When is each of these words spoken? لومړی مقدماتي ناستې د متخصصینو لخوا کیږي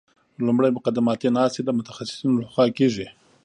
لومړی 0.45 0.69
مقدماتي 0.77 1.29
ناستې 1.37 1.61
د 1.63 1.69
متخصصینو 1.77 2.41
لخوا 2.43 2.65
کیږي 2.77 3.07